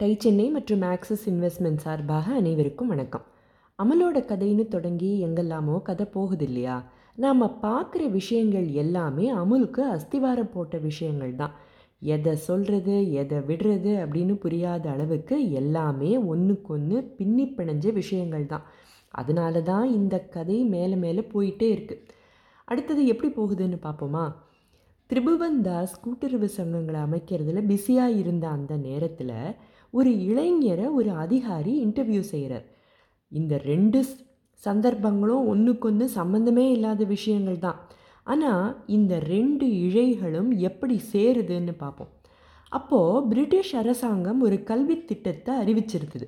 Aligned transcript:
Tie 0.00 0.10
Chennai 0.18 0.44
மற்றும் 0.50 0.82
axis 0.90 1.24
investment 1.28 1.80
சார்பாக 1.84 2.26
அனைவருக்கும் 2.34 2.88
வணக்கம். 2.88 3.24
அமலோட 3.78 4.18
கதைன்னு 4.28 4.64
தொடங்கி 4.68 5.08
எங்கெல்லாமோ 5.26 5.76
கதை 5.82 6.04
போகுது 6.06 6.44
இல்லையா 6.44 6.76
நாம் 7.16 7.42
பார்க்குற 7.62 8.02
விஷயங்கள் 8.10 8.68
எல்லாமே 8.82 9.24
அமுலுக்கு 9.32 9.82
அஸ்திவாரம் 9.94 10.52
போட்ட 10.52 10.78
விஷயங்கள் 10.78 11.32
தான். 11.34 11.54
எதை 12.02 12.34
சொல்கிறது 12.36 12.94
எதை 13.12 13.38
விடுறது 13.38 13.94
அப்படின்னு 14.02 14.34
புரியாத 14.34 14.90
அளவுக்கு 14.90 15.38
எல்லாமே 15.50 16.10
ஒன்றுக்கொன்று 16.32 17.00
பின்னி 17.16 17.46
பிணைஞ்ச 17.56 17.92
விஷயங்கள் 17.92 18.46
தான். 18.46 18.66
அதனால 19.14 19.62
தான் 19.62 19.88
இந்த 19.92 20.18
கதை 20.36 20.58
மேலே 20.74 20.98
மேலே 21.04 21.24
போயிட்டே 21.34 21.70
இருக்குது 21.76 22.04
அடுத்தது 22.64 23.06
எப்படி 23.06 23.30
போகுதுன்னு 23.40 23.80
பார்ப்போமா 23.88 24.24
திரிபுவன் 25.10 25.58
தாஸ் 25.60 26.00
கூட்டுறவு 26.00 26.50
சங்கங்களை 26.56 27.02
அமைக்கிறதுல 27.06 27.60
பிஸியாக 27.66 28.18
இருந்த 28.22 28.46
அந்த 28.48 28.72
நேரத்தில் 28.76 29.34
ஒரு 29.90 30.10
இளைஞரை 30.10 30.92
ஒரு 30.92 31.10
அதிகாரி 31.10 31.86
இன்டர்வியூ 31.86 32.20
செய்கிறார் 32.20 32.66
இந்த 33.32 33.60
ரெண்டு 33.64 34.00
சந்தர்ப்பங்களும் 34.62 35.46
ஒன்றுக்கொன்று 35.46 36.08
சம்மந்தமே 36.14 36.64
இல்லாத 36.70 37.04
விஷயங்கள் 37.04 37.58
தான். 37.58 37.78
ஆனால் 38.22 38.84
இந்த 38.86 39.18
ரெண்டு 39.18 39.66
இழைகளும் 39.66 40.50
எப்படி 40.58 41.00
சேருதுன்னு 41.12 41.74
பார்ப்போம் 41.76 42.12
அப்போது 42.72 43.26
பிரிட்டிஷ் 43.28 43.74
அரசாங்கம் 43.74 44.40
ஒரு 44.40 44.62
கல்வி 44.62 45.04
திட்டத்தை 45.04 45.54
அறிவிச்சிருந்தது 45.54 46.26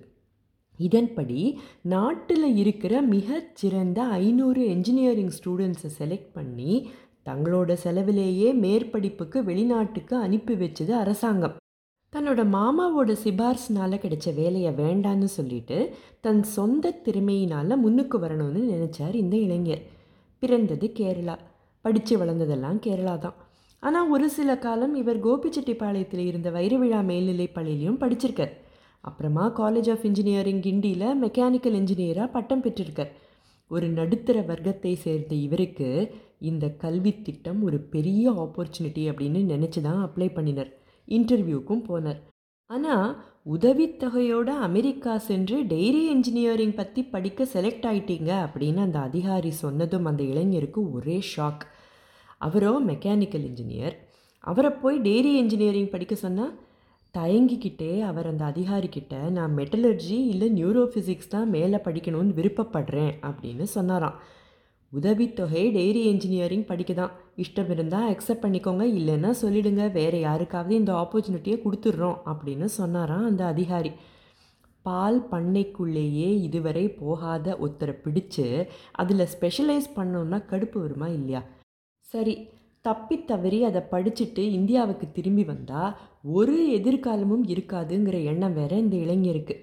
இதன்படி 0.79 1.41
நாட்டில் 1.83 2.57
இருக்கிற 2.57 3.03
மிகச்சிறந்த 3.03 4.03
ஐநூறு 4.03 4.63
என்ஜினியரிங் 4.69 5.35
ஸ்டூடெண்ட்ஸை 5.39 5.91
செலக்ட் 5.99 6.33
பண்ணி 6.33 6.89
தங்களோட 7.25 7.73
செலவிலேயே 7.73 8.53
மேற்படிப்புக்கு 8.55 9.39
வெளிநாட்டுக்கு 9.45 10.17
அனுப்பி 10.17 10.55
வச்சது 10.55 10.91
அரசாங்கம். 10.91 11.57
தன்னோட 12.17 12.43
மாமாவோட 12.45 13.17
சிபார்சுனால 13.25 13.97
கிடைச்ச 13.97 14.35
வேலையை 14.35 14.73
வேண்டான்னு 14.73 15.25
சொல்லிட்டு 15.25 15.95
தன் 16.21 16.43
சொந்த 16.43 17.01
திறமையினால் 17.05 17.77
முன்னுக்கு 17.77 18.19
வரணும்னு 18.19 18.63
நினச்சார் 18.73 19.15
இந்த 19.15 19.37
இளைஞர். 19.37 19.83
பிறந்தது 20.39 20.93
கேரளா. 20.99 21.39
படித்து 21.81 22.19
வளர்ந்ததெல்லாம் 22.19 22.81
கேரளா 22.87 23.19
தான். 23.19 23.35
ஆனால் 23.81 24.09
ஒரு 24.09 24.31
சில 24.31 24.59
காலம் 24.59 24.95
இவர் 24.95 25.25
கோபிச்செட்டிப்பாளையத்தில் 25.25 26.25
இருந்த 26.27 26.51
வைரவிழா 26.51 27.05
மேல்நிலை 27.05 27.51
பள்ளியிலையும் 27.55 28.01
படிச்சிருக்கார். 28.01 28.53
அப்புறமா 29.01 29.53
காலேஜ் 29.57 29.91
ஆஃப் 29.91 30.05
இன்ஜினியரிங் 30.05 30.61
கிண்டியில் 30.61 31.17
மெக்கானிக்கல் 31.23 31.79
இன்ஜினியராக 31.81 32.31
பட்டம் 32.31 32.63
பெற்றிருக்கார். 32.63 33.13
ஒரு 33.69 33.89
நடுத்தர 33.89 34.41
வர்க்கத்தை 34.41 34.95
சேர்ந்த 34.95 35.35
இவருக்கு 35.35 36.15
இந்த 36.39 36.69
கல்வி 36.69 37.23
திட்டம் 37.23 37.63
ஒரு 37.63 37.79
பெரிய 37.79 38.31
ஆப்பர்ச்சுனிட்டி 38.31 39.05
அப்படின்னு 39.11 39.41
நினச்சி 39.55 39.81
தான் 39.81 40.11
அப்ளை 40.11 40.35
பண்ணினார். 40.35 40.79
இன்டர்வியூக்கும் 41.17 41.85
போனார். 41.89 42.21
ஆனால் 42.71 43.09
உதவித்தொகையோட 43.55 44.51
அமெரிக்கா 44.69 45.13
சென்று 45.29 45.57
டெய்ரி 45.65 46.03
இன்ஜினியரிங் 46.15 46.75
பற்றி 46.75 47.03
படிக்க 47.15 47.47
செலக்ட் 47.53 47.87
ஆயிட்டீங்க 47.91 48.31
அப்படின்னு 48.45 48.77
அந்த 48.77 48.99
அதிகாரி 48.99 49.51
சொன்னதும் 49.51 50.05
அந்த 50.05 50.23
இளைஞருக்கு 50.23 50.83
ஒரே 50.93 51.19
ஷாக் 51.37 51.65
அவரோ 52.39 52.73
மெக்கானிக்கல் 52.87 53.47
இன்ஜினியர் 53.51 53.97
அவரை 54.45 54.71
போய் 54.83 54.99
டெய்ரி 55.01 55.33
இன்ஜினியரிங் 55.43 55.91
படிக்க 55.91 56.15
சொன்னால் 56.15 56.53
தயங்கிக்கிட்டே 57.15 57.93
அவர் 58.01 58.27
அந்த 58.27 58.45
அதிகாரிக்கிட்ட 58.45 59.15
நான் 59.31 59.57
மெட்டலர்ஜி 59.57 60.19
இல்லை 60.33 60.49
நியூரோ 60.59 60.85
ஃபிசிக்ஸ் 60.93 61.33
தான் 61.35 61.49
மேலே 61.49 61.77
படிக்கணும்னு 61.77 62.37
விருப்பப்படுறேன் 62.39 63.13
அப்படின்னு 63.31 63.67
சொன்னாராம். 63.77 64.19
உதவித்தொகை 64.93 65.63
டெய்ரி 65.75 66.01
இன்ஜினியரிங் 66.13 66.65
படிக்க 66.71 66.93
தான் 66.95 67.13
இஷ்டம் 67.43 67.71
இருந்தால் 67.71 68.09
அக்செப்ட் 68.13 68.45
பண்ணிக்கோங்க 68.45 68.85
இல்லைன்னா 68.99 69.31
சொல்லிடுங்க. 69.43 69.93
வேறு 69.93 70.21
யாருக்காவது 70.21 70.75
இந்த 70.75 70.93
ஆப்பர்ச்சுனிட்டியை 70.93 71.59
கொடுத்துட்றோம் 71.65 72.19
அப்படின்னு 72.33 72.69
சொன்னாராம் 72.79 73.25
அந்த 73.25 73.45
அதிகாரி. 73.45 73.93
பால் 74.85 75.21
பண்ணைக்குள்ளேயே 75.33 76.29
இதுவரை 76.43 76.85
போகாத 77.03 77.57
ஒருத்தரை 77.63 77.95
பிடிச்சு 78.05 78.47
அதில் 78.93 79.31
ஸ்பெஷலைஸ் 79.35 79.89
பண்ணோன்னா 79.97 80.41
கடுப்பு 80.53 80.79
வருமா 80.81 81.09
இல்லையா? 81.09 81.43
சரி 82.07 82.35
தப்பி 82.81 83.17
தவறி 83.25 83.59
அதை 83.65 83.81
படிச்சுட்டு 83.91 84.43
இந்தியாவுக்கு 84.59 85.07
திரும்பி 85.13 85.45
வந்தால் 85.45 85.97
ஒரு 86.39 86.59
எதிர்காலமும் 86.79 87.45
இருக்காதுங்கிற 87.55 88.17
எண்ணம் 88.25 88.55
வேற 88.55 88.73
இந்த 88.77 88.97
இளைஞருக்கு. 88.97 89.57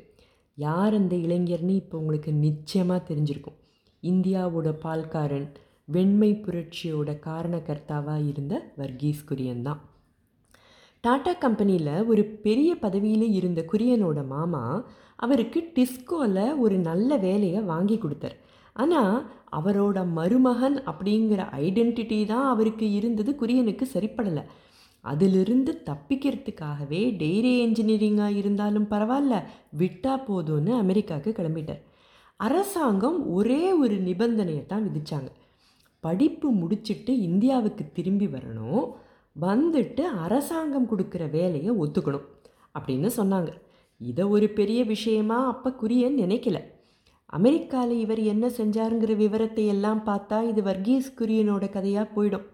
யார் 0.57 0.93
அந்த 0.93 1.15
இளைஞர்னு 1.15 1.73
இப்போ 1.83 1.97
உங்களுக்கு 1.97 2.31
நிச்சயமாக 2.47 3.13
தெரிஞ்சிருக்கும். 3.13 3.57
இந்தியாவோட 4.03 4.69
பால்காரன் 4.83 5.47
வெண்மை 5.85 6.29
புரட்சியோட 6.45 7.09
காரணகர்த்தாவாக 7.27 8.27
இருந்த 8.27 8.53
வர்கீஸ் 8.77 9.21
குரியன் 9.29 9.61
தான். 9.61 9.79
டாடா 11.03 11.33
கம்பெனியில் 11.33 12.05
ஒரு 12.05 12.23
பெரிய 12.45 12.69
பதவியில் 12.75 13.27
இருந்த 13.29 13.61
குரியனோட 13.71 14.19
மாமா 14.25 14.63
அவருக்கு 15.15 15.59
டிஸ்கோவில் 15.75 16.57
ஒரு 16.57 16.77
நல்ல 16.77 17.17
வேலையை 17.17 17.61
வாங்கி 17.61 17.97
கொடுத்தார். 17.97 18.37
ஆனால் 18.75 19.15
அவரோட 19.51 19.97
மருமகன் 20.17 20.77
அப்படிங்கிற 20.89 21.41
ஐடென்டிட்டி 21.65 22.25
தான் 22.25 22.47
அவருக்கு 22.47 22.91
இருந்தது 22.91 23.33
குரியனுக்கு 23.35 23.87
சரிப்படலை. 23.93 24.43
அதிலிருந்து 25.03 25.71
தப்பிக்கிறதுக்காகவே 25.89 27.01
டெய்ரி 27.21 27.53
என்ஜினியரிங்காக 27.65 28.35
இருந்தாலும் 28.35 28.87
பரவாயில்ல 28.89 29.43
விட்டா 29.77 30.15
போதும்னு 30.29 30.73
அமெரிக்காவுக்கு 30.83 31.31
கிளம்பிட்டார். 31.39 31.83
அரசாங்கம் 32.39 33.19
ஒரே 33.33 33.73
ஒரு 33.73 33.95
நிபந்தனையை 33.95 34.65
தான் 34.65 34.83
விதிச்சாங்க. 34.87 35.29
படிப்பு 35.99 36.47
முடிச்சுட்டு 36.53 37.09
இந்தியாவுக்கு 37.09 37.91
திரும்பி 37.93 38.27
வரணும். 38.27 38.83
வந்துட்டு 39.41 40.03
அரசாங்கம் 40.25 40.89
கொடுக்குற 40.89 41.29
வேலையை 41.29 41.71
ஒத்துக்கணும் 41.71 42.27
அப்படின்னு 42.79 43.09
சொன்னாங்க. 43.17 43.51
இதை 44.01 44.25
ஒரு 44.25 44.47
பெரிய 44.49 44.83
விஷயமா 44.83 45.47
அப்போ 45.47 45.69
குரியன் 45.81 46.17
நினைக்கல. 46.23 46.57
அமெரிக்காவில் 47.25 47.99
இவர் 47.99 48.19
என்ன 48.19 48.45
செஞ்சாருங்கிற 48.47 49.15
விவரத்தை 49.15 49.65
எல்லாம் 49.67 50.01
பார்த்தா 50.05 50.37
இது 50.49 50.61
வர்கீஸ் 50.61 51.07
குரியனோட 51.19 51.69
கதையாக 51.69 52.07
போயிடும். 52.15 52.45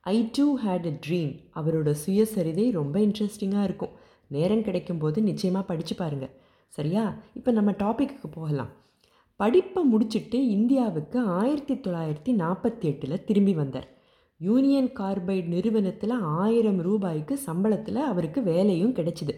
I 0.00 0.30
too 0.32 0.58
had 0.58 0.86
a 0.86 0.94
dream 1.06 1.32
அவரோட 1.54 1.90
சுயசரிதை 2.06 2.70
ரொம்ப 2.72 2.98
இன்ட்ரெஸ்டிங்காக 2.98 3.64
இருக்கும். 3.64 3.94
நேரம் 4.26 4.66
கிடைக்கும்போது 4.68 5.18
நிச்சயமாக 5.22 5.66
படித்து 5.66 5.94
பாருங்கள் 5.94 6.34
சரியா? 6.68 7.04
இப்போ 7.34 7.50
நம்ம 7.52 7.70
டாப்பிக்கு 7.70 8.28
போகலாம். 8.30 8.72
படிப்பை 9.40 9.84
முடிச்சிட்டு 9.84 10.48
இந்தியாவுக்கு 10.48 11.18
ஆயிரத்தி 11.20 11.74
தொள்ளாயிரத்தி 11.74 12.32
நாற்பத்தி 12.42 12.80
எட்டில் 12.80 13.24
திரும்பி 13.24 13.54
வந்தார். 13.54 13.88
யூனியன் 14.36 14.90
கார்பைடு 15.00 15.46
நிறுவனத்தில் 15.46 16.10
ஆயிரம் 16.10 16.78
ரூபாய்க்கு 16.78 17.38
சம்பளத்தில் 17.46 18.00
அவருக்கு 18.02 18.42
வேலையும் 18.42 18.94
கிடைச்சிது. 18.94 19.34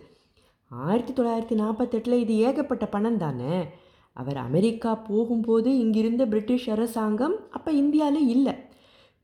ஆயிரத்தி 0.69 1.13
தொள்ளாயிரத்தி 1.13 1.57
நாற்பத்தெட்டில் 1.63 2.13
இது 2.13 2.37
ஏகப்பட்ட 2.37 2.87
பணம் 2.87 3.17
தானே? 3.17 3.65
அவர் 4.13 4.37
அமெரிக்கா 4.37 4.95
போகும்போது 4.95 5.71
இங்கிருந்த 5.71 6.27
பிரிட்டிஷ் 6.27 6.71
அரசாங்கம் 6.71 7.37
அப்போ 7.51 7.73
இந்தியாவில் 7.73 8.29
இல்லை. 8.29 8.55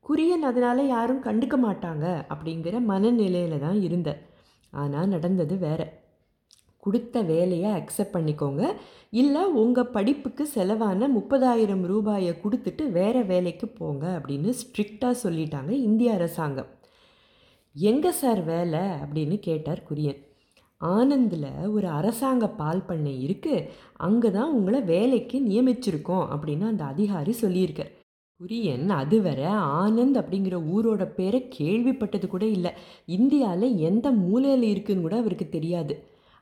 குரியன் 0.09 0.47
அதனால் 0.51 0.87
யாரும் 0.87 1.23
கண்டுக்க 1.23 1.57
மாட்டாங்க 1.67 2.25
அப்படிங்கிற 2.29 2.81
மனநிலையில் 2.81 3.59
தான் 3.59 3.81
இருந்தார். 3.81 4.21
ஆனால் 4.71 5.09
நடந்தது 5.09 5.57
வேற. 5.57 5.81
கொடுத்த 6.87 7.23
வேலையை 7.33 7.71
அக்செப்ட் 7.79 8.17
பண்ணிக்கோங்க. 8.17 8.63
இல்லை 9.23 9.43
உங்கள் 9.63 9.93
படிப்புக்கு 9.97 10.45
செலவான 10.55 11.09
முப்பதாயிரம் 11.17 11.85
ரூபாயை 11.93 12.33
கொடுத்துட்டு 12.45 12.85
வேறு 12.99 13.23
வேலைக்கு 13.33 13.69
போங்க 13.81 14.05
அப்படின்னு 14.19 14.53
ஸ்ட்ரிக்டாக 14.63 15.21
சொல்லிட்டாங்க 15.25 15.73
இந்திய 15.89 16.15
அரசாங்கம். 16.19 16.71
எங்கே 17.77 18.13
சார் 18.21 18.43
வேலை 18.53 18.85
அப்படின்னு 19.03 19.39
கேட்டார் 19.49 19.83
குரியன். 19.91 20.21
ஆனந்தில் 20.81 21.51
ஒரு 21.75 21.89
அரசாங்க 21.99 22.47
பால் 22.61 22.87
பண்ணை 22.89 23.13
இருக்குது 23.27 23.67
அங்கே 24.07 24.31
தான் 24.39 24.55
உங்களை 24.57 24.81
வேலைக்கு 24.95 25.37
நியமிச்சிருக்கோம் 25.51 26.27
அப்படின்னு 26.35 26.65
அந்த 26.73 26.85
அதிகாரி 26.93 27.33
சொல்லியிருக்கார். 27.43 27.93
குரியன் 28.41 28.89
அதுவரை 29.01 29.51
ஆனந்த் 29.83 30.19
அப்படிங்கிற 30.21 30.57
ஊரோட 30.75 31.03
பேரை 31.19 31.41
கேள்விப்பட்டது 31.59 32.27
கூட 32.33 32.45
இல்லை. 32.57 32.73
இந்தியாவில் 33.17 33.79
எந்த 33.89 34.07
மூலையில் 34.25 34.67
இருக்குன்னு 34.73 35.05
கூட 35.07 35.17
அவருக்கு 35.23 35.47
தெரியாது. 35.57 35.95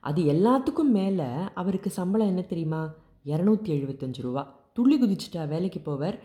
அது 0.09 0.20
எல்லாத்துக்கும் 0.22 0.92
மேலே 0.98 1.28
அவருக்கு 1.54 1.91
சம்பளம் 1.91 2.27
என்ன 2.27 2.42
தெரியுமா? 2.42 2.80
இரநூத்தி 3.24 3.71
எழுபத்தஞ்சு 3.74 4.22
ரூபா. 4.27 4.42
துள்ளி 4.72 4.97
குதிச்சிட்டா 5.01 5.42
வேலைக்கு 5.48 5.80
போவர். 5.80 6.16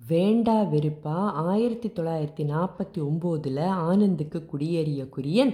வேண்டா 0.00 0.56
வெறுப்பா 0.62 1.16
ஆயிரத்தி 1.50 1.88
தொள்ளாயிரத்தி 1.88 2.44
நாற்பத்தி 2.52 2.98
ஒம்போதில் 3.08 3.66
ஆனந்துக்கு 3.66 4.38
குடியேறிய 4.52 5.02
குரியன் 5.16 5.52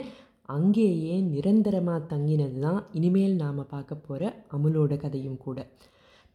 அங்கேயே 0.57 1.17
நிரந்தரமாக 1.33 2.01
தங்கினது 2.13 2.59
தான் 2.61 2.81
இனிமேல் 2.93 3.35
நாம் 3.35 3.61
பார்க்க 3.69 3.95
போகிற 3.95 4.33
அமுலோட 4.53 4.97
கதையும் 4.97 5.39
கூட. 5.39 5.59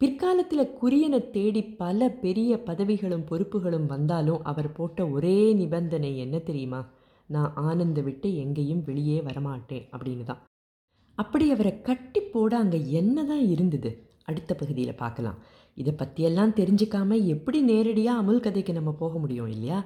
பிற்காலத்தில் 0.00 0.72
குரியனை 0.82 1.20
தேடி 1.30 1.62
பல 1.82 2.08
பெரிய 2.24 2.52
பதவிகளும் 2.68 3.26
பொறுப்புகளும் 3.30 3.86
வந்தாலும் 3.86 4.44
அவர் 4.44 4.72
போட்ட 4.72 5.06
ஒரே 5.06 5.36
நிபந்தனை 5.52 6.18
என்ன 6.18 6.38
தெரியுமா? 6.38 6.82
நான் 7.26 7.52
ஆனந்தை 7.54 8.02
விட்டு 8.02 8.30
எங்கேயும் 8.36 8.84
வெளியே 8.84 9.18
வரமாட்டேன் 9.20 9.86
அப்படின்னு 9.94 10.22
தான். 10.22 10.42
அப்படி 11.14 11.50
அவரை 11.50 11.80
கட்டி 11.80 12.20
போட 12.20 12.56
அங்கே 12.56 12.90
என்ன 12.90 13.24
தான் 13.24 13.44
இருந்தது? 13.46 13.90
அடுத்த 14.24 14.54
பகுதியில் 14.54 14.94
பார்க்கலாம். 14.94 15.38
இதை 15.74 15.92
பற்றியெல்லாம் 15.92 16.50
தெரிஞ்சுக்காம 16.50 17.26
எப்படி 17.26 17.60
நேரடியாக 17.62 18.18
அமுல் 18.18 18.40
கதைக்கு 18.40 18.72
நம்ம 18.72 18.92
போக 18.92 19.18
முடியும் 19.18 19.48
இல்லையா? 19.48 19.84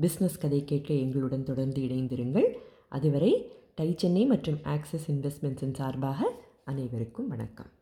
பிஸ்னஸ் 0.00 0.40
கதை 0.40 0.64
கேட்க 0.64 0.94
எங்களுடன் 0.94 1.42
தொடர்ந்து 1.42 1.82
இணைந்திருங்கள். 1.82 2.48
அதுவரை 2.88 3.50
டை 3.74 3.94
சென்னை 3.96 4.26
மற்றும் 4.26 4.58
ஆக்சிஸ் 4.62 5.10
இன்வெஸ்ட்மெண்ட்ஸின் 5.10 5.74
சார்பாக 5.74 6.32
அனைவருக்கும் 6.64 7.28
வணக்கம். 7.28 7.73